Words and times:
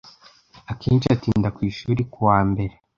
Akenshi 0.71 1.07
atinda 1.15 1.49
ku 1.55 1.61
ishuri 1.71 2.01
ku 2.11 2.19
wa 2.27 2.39
mbere. 2.49 2.73